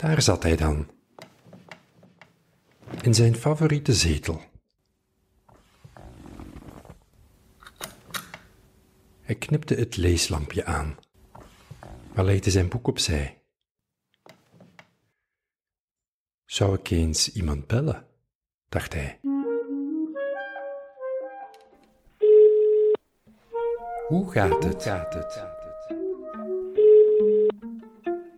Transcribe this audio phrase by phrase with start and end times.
[0.00, 0.88] Daar zat hij dan.
[3.02, 4.42] In zijn favoriete zetel.
[9.20, 10.96] Hij knipte het leeslampje aan,
[12.14, 13.42] maar legde zijn boek opzij.
[16.44, 18.06] Zou ik eens iemand bellen?
[18.68, 19.20] dacht hij.
[24.06, 24.82] Hoe gaat het?
[24.82, 25.49] Gaat het?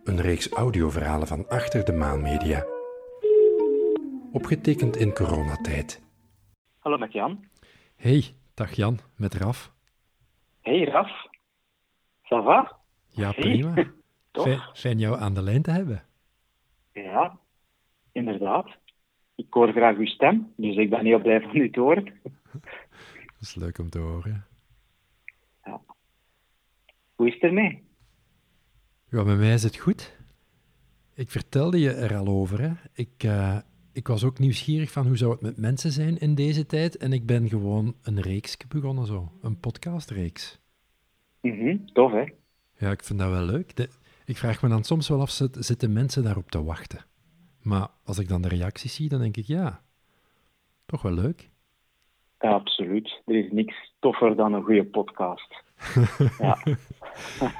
[0.03, 2.65] Een reeks audioverhalen van Achter de Maan Media.
[4.31, 6.01] Opgetekend in coronatijd.
[6.79, 7.45] Hallo met Jan.
[7.95, 9.73] Hey, dag Jan, met Raf.
[10.61, 11.09] Hey Raf.
[12.23, 12.79] Ça va?
[13.07, 13.33] Ja, Hey.
[13.41, 13.73] prima.
[14.43, 16.03] Fijn, fijn jou aan de lijn te hebben.
[16.93, 17.39] Ja,
[18.11, 18.67] inderdaad.
[19.35, 22.19] Ik hoor graag uw stem, dus ik ben heel blij van u te horen.
[22.53, 24.45] Dat is leuk om te horen.
[27.15, 27.83] Hoe is het ermee?
[29.13, 30.17] Ja, bij mij is het goed.
[31.13, 32.61] Ik vertelde je er al over.
[32.61, 32.71] Hè.
[32.93, 33.57] Ik, eh,
[33.91, 36.97] ik was ook nieuwsgierig van hoe zou het met mensen zijn in deze tijd.
[36.97, 39.31] En ik ben gewoon een reeks begonnen zo.
[39.41, 40.59] Een podcastreeks.
[41.41, 42.23] Mhm, tof hè?
[42.77, 43.75] Ja, ik vind dat wel leuk.
[43.75, 43.89] De-
[44.25, 47.05] ik vraag me dan soms wel af, zit- zitten mensen daarop te wachten?
[47.61, 49.81] Maar als ik dan de reacties zie, dan denk ik, ja,
[50.85, 51.49] toch wel leuk.
[52.39, 53.21] Ja, absoluut.
[53.25, 55.63] Er is niks toffer dan een goede podcast.
[56.39, 56.57] Ja.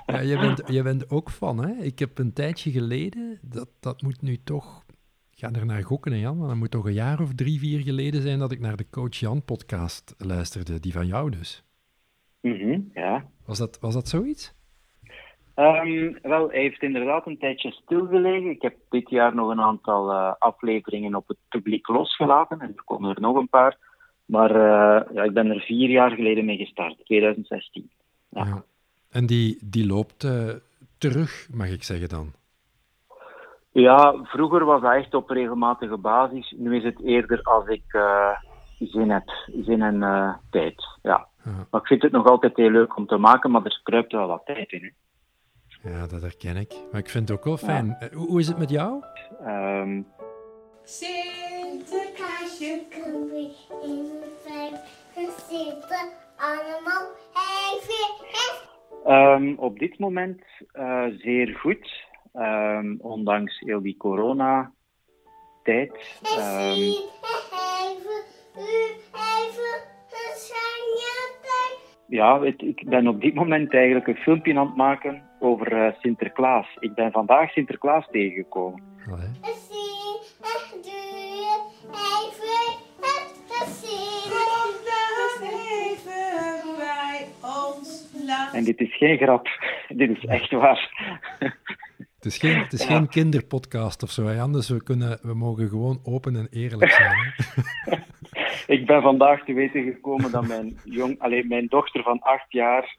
[0.06, 1.84] Ja, je, bent, je bent ook van, hè?
[1.84, 4.84] Ik heb een tijdje geleden, dat, dat moet nu toch,
[5.32, 7.60] ik ga er naar gokken, hè, Jan, maar dat moet toch een jaar of drie,
[7.60, 11.64] vier geleden zijn dat ik naar de Coach Jan podcast luisterde, die van jou dus.
[12.42, 13.26] Mhm, ja.
[13.46, 14.56] Was dat, was dat zoiets?
[15.56, 18.50] Ehm, wel, hij heeft inderdaad een tijdje stilgelegen.
[18.50, 22.60] Ik heb dit jaar nog een aantal eh, afleveringen op het publiek losgelaten.
[22.60, 23.78] En er komen er nog een paar.
[24.26, 27.92] Maar eh, ja, ik ben er vier jaar geleden mee gestart, 2016.
[28.34, 28.46] Ja.
[28.46, 28.64] Ja.
[29.10, 30.50] En die, die loopt eh,
[30.98, 32.32] terug, mag ik zeggen dan.
[33.72, 36.54] Ja, vroeger was dat echt op regelmatige basis.
[36.58, 38.30] Nu is het eerder als ik eh,
[38.80, 39.30] zin heb,
[39.66, 40.84] zin en eh, tijd.
[41.02, 41.28] Ja.
[41.44, 41.68] Ja.
[41.72, 44.28] Maar ik vind het nog altijd heel leuk om te maken, maar er kruipt wel
[44.28, 44.84] wat tijd in.
[44.84, 44.90] Hè.
[45.90, 46.74] Ja, dat herken ik.
[46.92, 47.98] Maar ik vind het ook wel fijn.
[48.14, 49.04] Hoe, hoe is het met jou?
[49.40, 50.02] Ehm,
[50.84, 54.94] Sinterklaasje, kom weer in mijn vijf.
[56.38, 57.06] Allemaal
[57.72, 58.03] even
[59.06, 60.42] ehm, op dit moment
[60.72, 64.72] eh, zeer goed, Ehm, ondanks heel die corona-tijd.
[66.38, 67.10] En zie
[67.54, 68.24] even,
[68.58, 68.62] u
[69.12, 69.74] even,
[70.10, 71.78] een sanjatijn.
[72.08, 75.94] ja, het- ik ben op dit moment eigenlijk een filmpje aan het maken over eh,
[76.00, 76.68] Sinterklaas.
[76.80, 78.82] Ik ben vandaag Sinterklaas tegengekomen.
[79.12, 79.30] Allee.
[88.54, 89.48] En dit is geen grap,
[90.02, 90.92] dit is echt waar.
[92.16, 92.96] Het is geen, het is Ja.
[92.96, 97.16] geen kinderpodcast of zo, hè, dus we, kunnen, we mogen gewoon open en eerlijk zijn.
[97.16, 97.96] Hè?
[98.68, 102.96] Ik ben vandaag te weten gekomen dat mijn, jong, alleen mijn dochter van acht jaar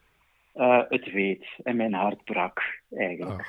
[0.52, 1.46] eh, het weet.
[1.62, 2.60] En mijn hart brak,
[2.90, 3.46] eigenlijk.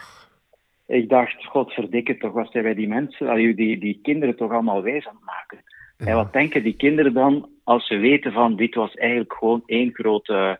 [0.88, 5.08] Ik dacht, godverdikke toch, wat zijn wij die mensen, die, die kinderen toch allemaal wijs
[5.08, 5.64] aan het maken.
[5.98, 6.06] Ja.
[6.06, 9.94] En wat denken die kinderen dan als ze weten van dit was eigenlijk gewoon één
[9.94, 10.60] grote,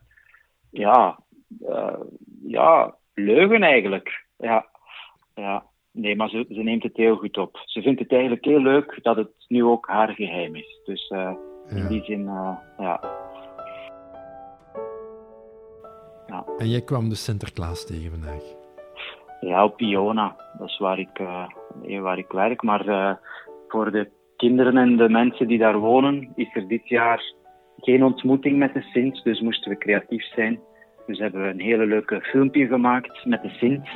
[0.72, 1.20] ja,
[1.68, 2.00] eh,
[2.48, 4.26] ja, leugen eigenlijk.
[4.38, 4.66] Ja,
[5.36, 5.66] ja.
[5.92, 7.62] Nee, maar ze, ze neemt het heel goed op.
[7.66, 10.80] Ze vindt het eigenlijk heel leuk dat het nu ook haar geheim is.
[10.86, 11.34] Dus eh,
[11.70, 11.88] in Ja.
[11.88, 13.02] die zin, eh, ja.
[16.58, 18.44] En jij kwam dus Sinterklaas tegen vandaag.
[19.42, 20.36] Ja, op Iona.
[20.58, 21.22] Dat is waar ik,
[22.02, 22.62] waar ik werk.
[22.62, 23.20] Maar
[23.68, 27.34] voor de kinderen en de mensen die daar wonen, is er dit jaar
[27.78, 29.24] geen ontmoeting met de Sint.
[29.24, 30.60] Dus moesten we creatief zijn.
[31.06, 33.88] Dus hebben we een hele leuke filmpje gemaakt met de Sint.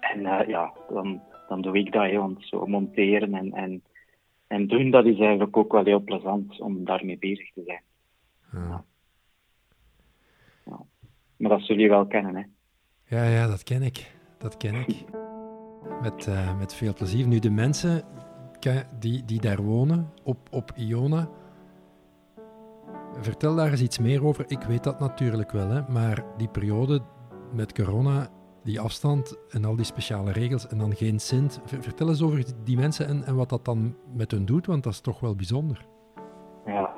[0.00, 3.82] En eh, ja, dan, dan doe ik dat, want zo monteren en, en,
[4.46, 7.82] en doen, dat is eigenlijk ook wel heel plezant om daarmee bezig te zijn.
[8.52, 8.84] Ja.
[11.36, 12.42] Maar dat zullen jullie wel kennen, hè.
[13.16, 14.12] Ja, ja, dat ken ik.
[14.38, 15.04] Dat ken ik.
[16.02, 17.26] Met, eh, met veel plezier.
[17.26, 18.04] Nu, de mensen
[18.98, 21.28] die, die daar wonen, op, op Iona,
[23.20, 24.44] vertel daar eens iets meer over.
[24.48, 27.00] Ik weet dat natuurlijk wel, hè, maar die periode
[27.52, 28.28] met corona,
[28.64, 31.20] die afstand en al die speciale regels en dan geen.
[31.20, 34.84] Ver- Vertel eens over die mensen en, en wat dat dan met hun doet, want
[34.84, 35.86] dat is toch wel bijzonder.
[36.66, 36.90] Ja.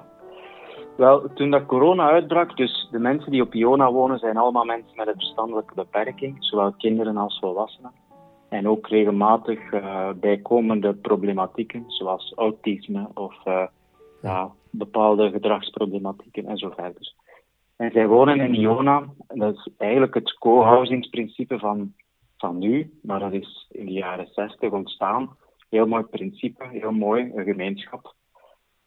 [0.97, 4.97] Wel, toen dat corona uitbrak, dus de mensen die op Iona wonen, zijn allemaal mensen
[4.97, 7.93] met een verstandelijke beperking, zowel kinderen als volwassenen.
[8.49, 13.67] En ook regelmatig eh, bijkomende problematieken, zoals autisme of eh,
[14.23, 17.13] ja, bepaalde gedragsproblematieken en zo verder.
[17.77, 21.93] En zij wonen in Iona, en dat is eigenlijk het co-housingsprincipe van,
[22.37, 25.37] van nu, maar dat is in de jaren 60 ontstaan.
[25.69, 28.15] Heel mooi principe, heel mooi, een gemeenschap.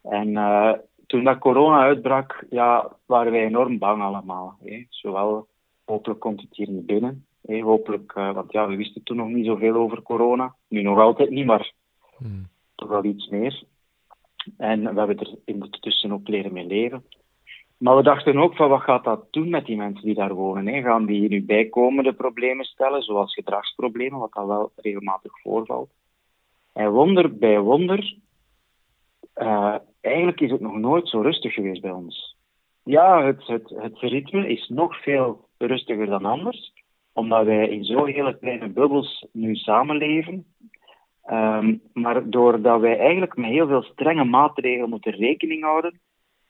[0.02, 0.74] En eh,
[1.08, 4.58] toen dat corona uitbrak, ja, waren wij enorm bang allemaal.
[4.64, 4.86] Hè.
[4.90, 5.48] Zowel,
[5.86, 7.26] hopelijk komt het hier niet binnen.
[7.46, 7.62] Hè.
[7.62, 10.56] Hopelijk, uh, want ja, we wisten toen nog niet zoveel over corona.
[10.68, 11.74] Nu nog altijd niet, maar
[12.18, 12.48] Hmm.
[12.76, 13.64] toch wel iets meer.
[14.58, 17.04] En we hebben er intussen ook leren mee leven.
[17.78, 20.68] Maar we dachten ook van wat gaat dat doen met die mensen die daar wonen?
[20.68, 20.82] Hè?
[20.82, 25.90] Gaan die nu bijkomende problemen stellen, zoals gedragsproblemen, wat al wel regelmatig voorvalt?
[26.74, 28.18] En wonder bij wonder,
[29.36, 32.36] uh, eigenlijk is het nog nooit zo rustig geweest bij ons.
[32.84, 36.74] Ja, het, het, het ritme is nog veel rustiger dan anders,
[37.14, 40.46] omdat wij in zo'n hele kleine bubbels nu samenleven.
[41.32, 46.00] Um, maar doordat wij eigenlijk met heel veel strenge maatregelen moeten rekening houden,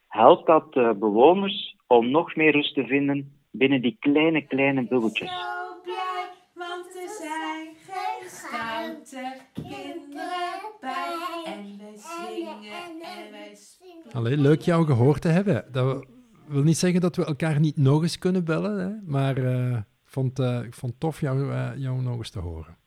[0.08, 5.30] helpt dat de bewoners om nog meer rust te vinden binnen die kleine, kleine bubbeltjes.
[5.30, 11.44] Zo blij, want er zijn geen stoute kinderen bij.
[11.46, 14.14] En we zingen en wij springen.
[14.14, 15.66] Allee, leuk jou gehoord te hebben.
[15.72, 16.06] Dat
[16.48, 19.12] wil niet zeggen dat we elkaar niet nog eens kunnen bellen, hè?
[19.12, 22.40] maar uh, ik vond, uh, ik vond het tof jou, uh, jou nog eens te
[22.40, 22.78] horen.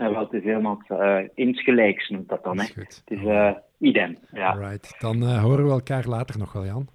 [0.00, 2.56] Ja, wel, het is helemaal uh, insgelijks, noemt dat dan.
[2.56, 3.02] Dat Hè.
[3.04, 4.16] Het is uh, idem.
[4.32, 4.50] Ja.
[4.50, 6.88] Alright, dan uh, horen we elkaar later nog wel, Jan.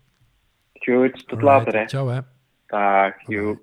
[0.73, 1.79] Goed, tot Alright, later.
[1.79, 1.87] Hè.
[1.87, 2.19] Ciao, hè.
[2.65, 3.59] Dag, joe.